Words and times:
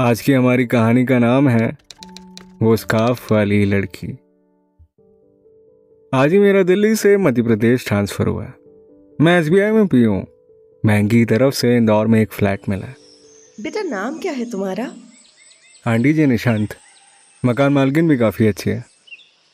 आज 0.00 0.20
की 0.20 0.32
हमारी 0.32 0.66
कहानी 0.66 1.04
का 1.04 1.18
नाम 1.18 1.48
है 1.48 1.78
वो 2.62 2.76
स्काफ 2.76 3.32
वाली 3.32 3.64
लड़की। 3.64 4.06
आज 6.14 6.32
ही 6.32 6.38
मेरा 6.38 6.62
दिल्ली 6.62 6.96
से 6.96 7.16
मध्य 7.16 7.42
प्रदेश 7.42 7.86
ट्रांसफ़र 7.86 8.26
हुआ। 8.26 8.52
मैं 9.20 9.40
एसबीआई 9.40 9.70
में 9.70 9.86
पी 9.86 10.02
हूँ। 10.02 10.26
महँगी 10.86 11.24
तरफ़ 11.24 11.54
से 11.54 11.76
इंदौर 11.76 12.06
में 12.06 12.20
एक 12.22 12.32
फ्लैट 12.32 12.68
मिला। 12.68 12.86
बेटा 13.60 13.82
नाम 13.82 14.18
क्या 14.18 14.32
है 14.32 14.50
तुम्हारा? 14.50 14.90
आंटी 15.86 16.12
जी 16.12 16.26
निशांत। 16.26 16.74
मकान 17.44 17.72
मालकिन 17.72 18.08
भी 18.08 18.16
काफ़ी 18.16 18.46
अच्छी 18.46 18.70
है। 18.70 18.84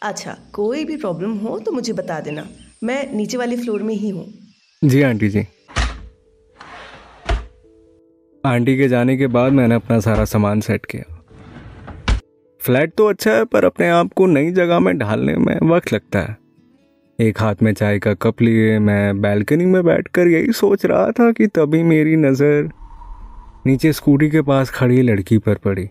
अच्छा 0.02 0.38
कोई 0.52 0.84
भी 0.84 0.96
प्रॉब्लम 0.96 1.32
हो 1.32 1.58
तो 1.58 1.72
मुझे 1.72 1.92
बता 1.92 2.20
देना। 2.20 2.48
मैं 2.84 3.12
नीचे 3.12 3.36
वाले 3.36 3.56
फ्लोर 3.56 3.82
में 3.82 3.94
ही 3.94 4.08
हूँ। 4.08 4.34
जी 4.84 5.02
आंटी 5.02 5.28
जी। 5.28 5.46
आंटी 8.50 8.76
के 8.76 8.88
जाने 8.88 9.16
के 9.16 9.26
बाद 9.26 9.52
मैंने 9.52 9.74
अपना 9.74 9.98
सारा 10.00 10.24
सामान 10.24 10.60
सेट 10.60 10.86
किया। 10.86 11.16
फ्लैट 12.60 12.92
तो 12.94 13.06
अच्छा 13.06 13.32
है, 13.32 13.44
पर 13.44 13.64
अपने 13.64 13.88
आप 13.88 14.12
को 14.16 14.26
नई 14.26 14.50
जगह 14.50 14.80
में 14.80 14.98
ढालने 14.98 15.34
में 15.36 15.56
वक्त 15.64 15.92
लगता 15.92 16.18
है। 16.18 16.36
एक 17.18 17.40
हाथ 17.40 17.54
में 17.62 17.72
चाय 17.74 17.98
का 17.98 18.14
कप 18.14 18.42
लिए, 18.42 18.78
मैं 18.78 19.20
बैल्कनी 19.20 19.64
में 19.64 19.82
बैठकर 19.84 20.28
यही 20.28 20.52
सोच 20.52 20.86
रहा 20.86 21.10
था 21.10 21.30
कि 21.32 21.46
तभी 21.46 21.82
मेरी 21.82 22.16
नज़र 22.16 22.70
नीचे 23.66 23.92
स्कूटी 23.92 24.30
के 24.30 24.42
पास 24.42 24.70
खड़ी 24.70 25.02
लड़की 25.02 25.38
पर 25.38 25.54
पड़ी। 25.54 25.88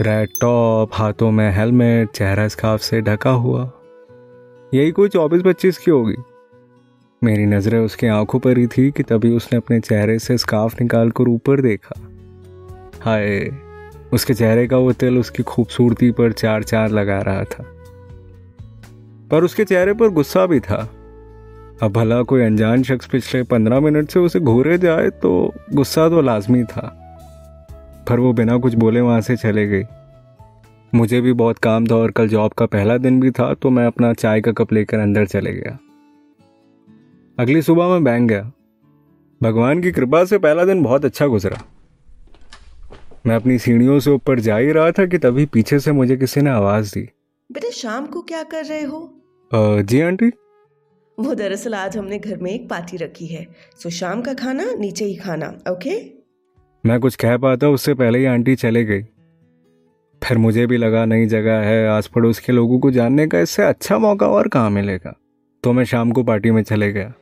रेड 0.00 0.28
टॉप 0.40 0.90
हाथों 0.94 1.30
में 1.30 1.50
हेलमेट 1.52 2.10
चेहरा 2.10 2.48
स्काफ 2.48 2.80
से 2.80 3.00
ढका 3.00 3.30
हुआ। 3.30 3.70
यही 4.74 4.90
कोई 4.90 5.08
चौबीस 5.08 5.42
पच्चीस 5.42 5.78
की 5.78 5.90
होगी। 5.90 6.16
मेरी 7.24 7.46
नज़रें 7.46 7.78
उसकी 7.78 8.06
आँखों 8.06 8.38
पर 8.38 8.58
ही 8.58 8.66
थी 8.66 8.90
कि 8.90 9.02
तभी 9.02 9.30
उसने 9.30 9.56
अपने 9.56 9.80
चेहरे 9.80 10.18
से 10.18 10.38
स्काफ 10.38 10.80
निकाल 10.80 11.10
कर 11.10 11.28
ऊपर 11.28 11.60
देखा। 11.60 12.00
हाय, 13.02 13.50
उसके 14.12 14.34
चेहरे 14.34 14.66
का 14.66 14.76
वो 14.76 14.92
तिल 14.92 15.18
उसकी 15.18 15.42
खूबसूरती 15.42 16.10
पर 16.10 16.32
चार 16.32 16.62
चार 16.62 16.90
लगा 16.90 17.18
रहा 17.18 17.44
था। 17.44 17.64
पर 19.30 19.44
उसके 19.44 19.64
चेहरे 19.64 19.94
पर 19.94 20.08
गुस्सा 20.08 20.46
भी 20.46 20.60
था। 20.60 20.90
अब 21.82 21.92
भला 21.92 22.22
कोई 22.22 22.42
अनजान 22.42 22.82
शख्स 22.82 23.06
पिछले 23.06 23.42
पंद्रह 23.42 23.80
मिनट 23.80 24.08
से 24.08 24.20
उसे 24.20 24.40
घूरे 24.40 24.78
जाए 24.78 25.10
तो 25.10 25.54
गुस्सा 25.74 26.08
तो 26.08 26.20
लाजमी 26.20 26.64
था। 26.64 26.96
पर 28.08 28.20
वो 28.20 28.32
बिना 28.32 28.56
कुछ 28.56 28.74
बोले 28.74 29.00
वहाँ 29.00 29.20
से 29.20 29.36
चले 29.36 29.66
गई। 29.66 29.82
मुझे 30.94 31.20
भी 31.20 31.32
बहुत 31.32 31.58
काम 31.58 31.86
था 31.86 31.94
और 31.94 32.10
कल 32.10 32.28
जॉब 32.28 32.52
का 32.52 32.66
पहला 32.66 32.96
दिन 32.96 33.20
भी 33.20 33.30
था 33.30 33.54
तो 33.54 33.70
मैं 33.70 33.86
अपना 33.86 34.12
चाय 34.12 34.40
का 34.40 34.52
कप 34.52 34.72
लेकर 34.72 34.98
अंदर 34.98 35.26
चले 35.26 35.52
गया। 35.52 35.78
अगली 37.40 37.62
सुबह 37.62 37.88
मैं 37.88 38.04
बैंक 38.04 38.28
गया। 38.28 38.52
भगवान 39.42 39.82
की 39.82 39.90
कृपा 39.90 40.24
से 40.24 40.38
पहला 40.38 40.64
दिन 40.64 40.82
बहुत 40.82 41.04
अच्छा 41.04 41.26
गुजरा। 41.26 41.62
मैं 43.26 43.36
अपनी 43.36 43.58
सीढ़ियों 43.58 44.00
से 44.00 44.10
ऊपर 44.10 44.40
जा 44.40 44.56
ही 44.56 44.72
रहा 44.72 44.90
था 44.90 45.06
कि 45.06 45.18
तभी 45.18 45.46
पीछे 45.46 45.78
से 45.78 45.92
मुझे 45.92 46.16
किसी 46.16 46.40
ने 46.40 46.50
आवाज़ 46.50 46.94
दी। 46.94 47.02
बेटा 47.52 47.70
शाम 47.70 48.06
को 48.06 48.20
क्या 48.20 48.42
कर 48.42 48.64
रहे 48.64 48.82
हो? 48.82 49.14
"अ, 49.54 49.80
जी 49.80 50.00
आंटी? 50.00 50.28
वो 51.20 51.34
दरअसल 51.34 51.74
आज 51.74 51.96
हमने 51.96 52.18
घर 52.18 52.36
में 52.36 52.50
एक 52.50 52.68
पार्टी 52.68 52.96
रखी 52.96 53.26
है। 53.26 53.46
सो 53.82 53.90
शाम 53.90 54.22
का 54.22 54.34
खाना 54.34 54.74
नीचे 54.74 55.04
ही 55.04 55.14
खाना 55.14 55.58
ओके? 55.70 56.06
मैं 56.86 57.00
कुछ 57.00 57.16
कह 57.16 57.36
पाता 57.36 57.68
उससे 57.68 57.94
पहले 57.94 58.18
ही 58.18 58.24
आंटी 58.24 58.54
चले 58.54 58.84
गई। 58.84 59.02
फिर 60.24 60.38
मुझे 60.38 60.66
भी 60.66 60.76
लगा 60.76 61.04
नई 61.04 61.26
जगह 61.26 61.58
है 61.58 61.88
आस 61.88 62.06
पड़ोस 62.06 62.40
के 62.40 62.52
लोगों 62.52 62.78
को 62.78 62.90
जानने 62.90 63.26
का 63.26 63.40
इससे 63.40 63.62
अच्छा 63.62 63.98
मौका 63.98 64.28
और 64.28 64.48
कहाँ 64.48 64.70
मिलेगा। 64.70 65.16
तो 65.62 65.72
मैं 65.72 65.84
शाम 65.84 66.12
को 66.12 66.22
पार्टी 66.22 66.50
में 66.50 66.62
चले 66.62 66.92
गया। 66.92 67.12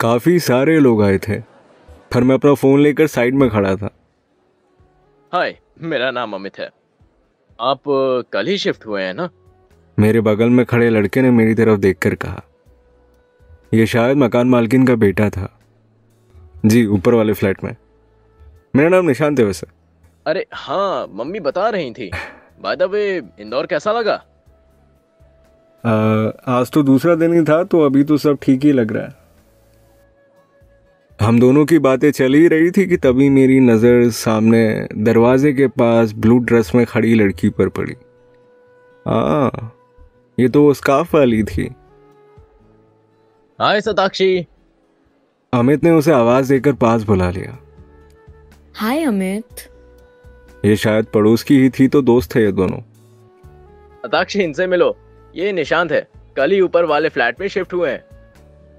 काफ़ी 0.00 0.38
सारे 0.40 0.78
लोग 0.80 1.02
आए 1.02 1.18
थे 1.18 1.38
पर 2.12 2.24
मैं 2.24 2.34
अपना 2.34 2.54
फ़ोन 2.54 2.80
लेकर 2.80 3.06
साइड 3.06 3.34
में 3.34 3.50
खड़ा 3.50 3.76
था। 3.76 3.90
हाय 5.32 5.58
मेरा 5.80 6.10
नाम 6.10 6.34
अमित 6.34 6.58
है। 6.58 6.70
आप 7.60 7.82
कल 8.32 8.46
ही 8.46 8.58
शिफ्ट 8.58 8.86
हुए 8.86 9.02
हैं 9.02 9.14
ना? 9.14 9.28
मेरे 9.98 10.20
बगल 10.20 10.48
में 10.48 10.66
खड़े 10.66 10.90
लड़के 10.90 11.22
ने 11.22 11.30
मेरी 11.30 11.54
तरफ़ 11.54 11.78
देखकर 11.80 12.14
कहा। 12.14 12.42
यह 13.74 13.86
शायद 13.86 14.16
मकान 14.16 14.48
मालकिन 14.48 14.86
का 14.86 14.94
बेटा 14.94 15.30
था। 15.30 15.58
जी 16.66 16.86
ऊपर 16.86 17.14
वाले 17.14 17.32
फ्लैट 17.32 17.64
में। 17.64 17.76
मेरा 18.76 18.88
नाम 18.88 19.06
निशांत 19.06 19.38
है 19.38 19.44
वैसे। 19.44 19.66
अरे 20.26 20.46
हाँ 20.52 21.06
मम्मी 21.10 21.40
बता 21.40 21.68
रही 21.68 21.90
थी। 21.90 22.10
बाय 22.60 22.76
द 22.76 22.82
वे 22.82 23.22
इंदौर 23.40 23.66
कैसा 23.66 23.92
लगा? 23.92 24.14
आ, 25.84 25.92
आज 26.60 26.70
तो 26.70 26.82
दूसरा 26.82 27.14
दिन 27.14 27.34
ही 27.34 27.44
था 27.44 27.64
तो 27.64 27.80
अभी 27.80 28.04
तो 28.04 28.16
सब 28.16 28.38
ठीक 28.42 28.64
ही 28.64 28.72
लग 28.72 28.92
रहा 28.92 29.04
है। 29.04 29.25
हम 31.20 31.38
दोनों 31.40 31.64
की 31.66 31.78
बातें 31.78 32.10
चल 32.10 32.34
ही 32.34 32.48
रही 32.48 32.70
थी 32.70 32.84
कि 32.86 32.96
तभी 32.96 33.28
मेरी 33.28 33.58
नज़र 33.60 34.10
सामने 34.10 34.88
दरवाजे 34.96 35.52
के 35.52 35.66
पास 35.66 36.12
ब्लू 36.12 36.38
ड्रेस 36.38 36.74
में 36.74 36.84
खड़ी 36.86 37.14
लड़की 37.14 37.48
पर 37.50 37.68
पड़ी। 37.68 37.94
हाँ 39.06 39.72
ये 40.38 40.48
तो 40.48 40.62
वो 40.62 40.74
स्काफ 40.74 41.14
वाली 41.14 41.42
थी। 41.42 41.64
हाय 43.58 43.80
सताक्षी। 43.80 44.46
अमित 45.52 45.84
ने 45.84 45.90
उसे 45.90 46.12
आवाज़ 46.12 46.48
देकर 46.48 46.72
पास 46.72 47.02
बुला 47.02 47.30
लिया। 47.30 47.58
हाय 48.74 49.02
अमित। 49.04 49.68
ये 50.64 50.76
शायद 50.76 51.06
पड़ोस 51.06 51.42
की 51.42 51.58
ही 51.58 51.70
थी 51.70 51.88
तो 51.88 52.02
दोस्त 52.02 52.34
थे 52.34 52.42
ये 52.42 52.52
दोनों। 52.52 52.80
सताक्षी 54.04 54.42
इनसे 54.42 54.66
मिलो। 54.66 54.96
ये 55.36 55.52
निशांत 55.52 55.92
है। 55.92 56.06
कल 56.36 56.50
ही 56.50 56.60
ऊपर 56.60 56.84
वाले 56.84 57.08
फ्लैट 57.08 57.40
में 57.40 57.48
शिफ्ट 57.48 57.74
हुए 57.74 57.90
हैं। 57.90 58.04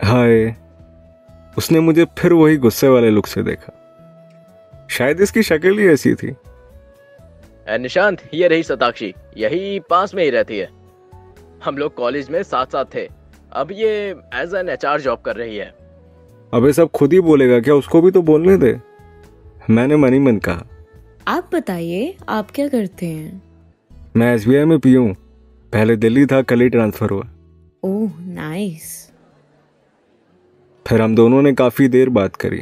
हाय। 0.04 0.56
उसने 1.58 1.80
मुझे 1.80 2.06
फिर 2.18 2.34
वही 2.34 2.58
गुस्से 2.58 2.88
वाले 2.88 3.10
लुक 3.10 3.28
से 3.28 3.44
देखा। 3.44 3.74
शायद 4.90 5.22
इसकी 5.22 5.44
शक्ल 5.44 5.78
ही 5.78 5.88
ऐसी 5.88 6.14
थी। 6.16 6.36
निशांत 7.70 8.22
ये 8.34 8.48
रही 8.48 8.64
सताक्षी। 8.64 9.14
यही 9.38 9.80
पास 9.80 10.14
में 10.16 10.24
ही 10.24 10.30
रहती 10.30 10.58
है। 10.58 10.70
हम 11.66 11.78
लोग 11.78 11.94
कॉलेज 11.94 12.30
में 12.30 12.42
साथ 12.44 12.66
साथ 12.66 12.86
थे। 12.96 13.08
अब 13.52 13.72
ये 13.72 13.90
एज 14.34 14.54
एन 14.56 14.70
एच 14.70 14.86
जॉब 14.86 15.22
कर 15.22 15.36
रही 15.36 15.58
है। 15.58 15.74
अबे 16.54 16.74
सब 16.74 16.90
खुद 16.92 17.14
ही 17.14 17.20
बोलेगा 17.20 17.60
क्या 17.60 17.76
उसको 17.76 18.02
भी 18.02 18.12
तो 18.12 18.22
बोलने 18.22 18.58
दे? 18.58 18.80
मैंने 19.70 19.96
मनी 19.96 20.20
मन 20.20 20.38
कहा। 20.38 20.64
आप 21.28 21.50
बताइए 21.54 22.16
आप 22.30 22.52
क्या 22.52 22.68
करते 22.68 23.06
हैं? 23.06 23.42
मैं 24.16 24.34
एस 24.36 24.48
में 24.48 24.78
पी 24.80 24.94
हूँ। 24.94 25.14
पहले 25.74 25.96
दिल्ली 25.96 26.26
था 26.26 26.42
कल 26.42 26.62
ही 26.62 26.70
ट्रांसफ़र 26.70 27.10
हुआ। 27.10 27.28
Oh 27.84 28.12
nice. 28.22 28.97
फिर 30.88 31.02
हम 31.02 31.16
दोनों 31.16 31.42
ने 31.42 31.54
काफ़ी 31.54 31.88
देर 31.88 32.10
बात 32.10 32.36
करी। 32.36 32.62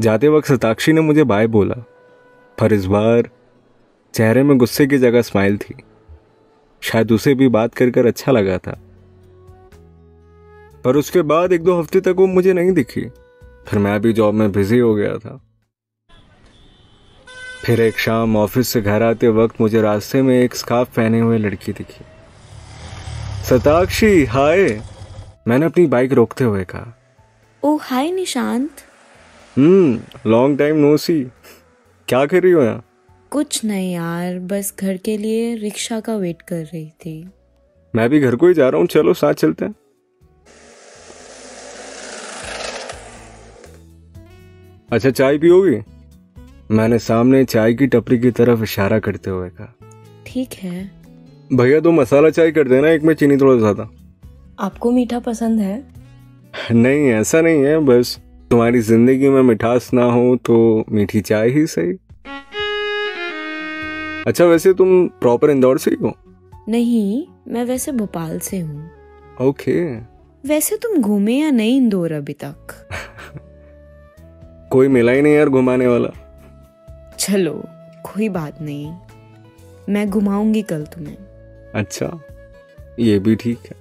जाते 0.00 0.28
वक्त 0.28 0.52
सताक्षी 0.52 0.92
ने 0.92 1.00
मुझे 1.00 1.24
बाय 1.24 1.46
बोला, 1.46 1.74
पर 2.58 2.72
इस 2.72 2.84
बार 2.84 3.30
चेहरे 4.14 4.42
में 4.42 4.58
गुस्से 4.58 4.86
की 4.86 4.98
जगह 4.98 5.22
स्माइल 5.22 5.58
थी। 5.58 5.74
शायद 6.80 7.12
उसे 7.12 7.34
भी 7.34 7.48
बात 7.48 7.74
कर 7.74 7.90
कर 7.90 8.06
अच्छा 8.06 8.32
लगा 8.32 8.58
था। 8.58 8.80
पर 10.84 10.96
उसके 10.96 11.22
बाद 11.22 11.52
एक 11.52 11.64
दो 11.64 11.78
हफ़्ते 11.78 12.00
तक 12.00 12.14
वो 12.16 12.26
मुझे 12.26 12.52
नहीं 12.52 12.72
दिखी। 12.72 13.00
फिर 13.66 13.78
मैं 13.78 14.00
भी 14.00 14.12
जॉब 14.12 14.34
में 14.34 14.52
बिज़ी 14.52 14.78
हो 14.78 14.94
गया 14.94 15.18
था। 15.18 15.40
फिर 17.64 17.80
एक 17.80 17.98
शाम 17.98 18.36
ऑफ़िस 18.36 18.68
से 18.68 18.80
घर 18.80 19.02
आते 19.02 19.28
वक्त 19.28 19.60
मुझे 19.60 19.80
रास्ते 19.82 20.22
में 20.22 20.42
एक 20.42 20.54
स्कार्फ 20.54 20.96
पहने 20.96 21.20
हुए 21.20 21.38
लड़की 21.38 21.72
दिखी। 21.72 22.04
सताक्षी, 23.44 24.24
हाय! 24.24 24.82
मैंने 25.48 25.66
अपनी 25.66 25.86
बाइक 25.86 26.12
रोकते 26.12 26.44
हुए 26.44 26.64
कहा। 26.64 26.96
ओह 27.62 27.80
hi 27.82 28.10
Nishant. 28.10 28.80
Hmm 29.56 30.30
long 30.30 30.58
time 30.58 30.76
no 30.76 30.96
see 30.96 31.22
क्या 32.08 32.24
कर 32.26 32.42
रही 32.42 32.52
हो 32.52 32.62
यहाँ? 32.62 32.84
कुछ 33.32 33.64
नहीं 33.64 33.92
यार 33.92 34.38
बस 34.38 34.72
घर 34.80 34.96
के 34.96 35.16
लिए 35.16 35.54
रिक्शा 35.54 35.98
का 36.00 36.14
वेट 36.16 36.42
कर 36.42 36.62
रही 36.64 36.88
थी। 37.04 37.12
मैं 37.94 38.08
भी 38.10 38.20
घर 38.20 38.36
को 38.36 38.48
ही 38.48 38.54
जा 38.54 38.68
रहा 38.68 38.78
हूँ 38.78 38.86
चलो 38.86 39.14
साथ 39.14 39.34
चलते 39.34 39.64
हैं। 39.64 39.74
अच्छा 44.92 45.10
चाय 45.10 45.38
पियोगी? 45.38 45.76
मैंने 46.70 46.98
सामने 47.00 47.44
चाय 47.44 47.74
की 47.74 47.86
टपरी 47.86 48.18
की 48.18 48.30
तरफ़ 48.30 48.62
इशारा 48.62 48.98
करते 48.98 49.30
हुए 49.30 49.48
कहा। 49.50 49.74
ठीक 50.26 50.54
है। 50.54 50.90
भैया 51.52 51.80
दो 51.80 51.90
मसाला 51.92 52.30
चाय 52.30 52.50
कर 52.50 52.68
देना 52.68 52.88
एक 52.88 53.02
में 53.02 53.14
चीनी 53.14 53.36
थोड़ा 53.36 53.56
ज़्यादा। 53.58 53.90
आपको 54.60 54.90
मीठा 54.90 55.18
पसंद 55.20 55.60
है? 55.60 55.99
नहीं 56.54 57.08
ऐसा 57.10 57.40
नहीं 57.40 57.62
है 57.64 57.78
बस 57.78 58.18
तुम्हारी 58.50 58.80
ज़िंदगी 58.80 59.28
में 59.28 59.42
मिठास 59.42 59.90
ना 59.94 60.04
हो 60.04 60.36
तो 60.36 60.84
मीठी 60.92 61.20
चाय 61.20 61.48
ही 61.48 61.66
सही। 61.66 61.92
अच्छा 64.26 64.44
वैसे 64.44 64.72
तुम 64.74 65.06
प्रॉपर 65.20 65.50
इंदौर 65.50 65.78
से 65.78 65.90
ही 65.90 65.96
हो? 66.02 66.12
नहीं 66.68 67.26
मैं 67.48 67.64
वैसे 67.64 67.92
भोपाल 67.92 68.38
से 68.38 68.58
हूँ। 68.60 68.90
ओके 69.40 69.80
वैसे 70.44 70.76
तुम 70.76 71.00
घूमे 71.00 71.34
या 71.34 71.50
नहीं 71.50 71.76
इंदौर 71.76 72.12
अभी 72.12 72.32
तक? 72.44 72.74
कोई 74.72 74.88
मिला 74.88 75.12
ही 75.12 75.22
नहीं 75.22 75.34
यार 75.34 75.48
घुमाने 75.48 75.86
वाला। 75.86 76.08
चलो 77.18 77.52
कोई 78.04 78.28
बात 78.28 78.60
नहीं। 78.62 78.92
मैं 79.88 80.08
घुमाऊँगी 80.10 80.62
कल 80.62 80.84
तुम्हें। 80.84 81.16
अच्छा 81.74 82.18
ये 82.98 83.18
भी 83.18 83.34
ठीक 83.36 83.58
है। 83.66 83.79